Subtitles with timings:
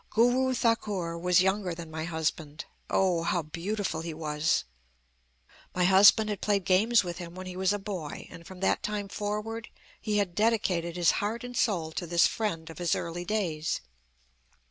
[0.09, 2.65] "Guru Thakur was younger than my husband.
[2.89, 3.21] Oh!
[3.21, 4.63] how beautiful he was!
[5.75, 8.81] "My husband had played games with him when he was a boy; and from that
[8.81, 9.69] time forward
[10.01, 13.79] he had dedicated his heart and soul to this friend of his early days.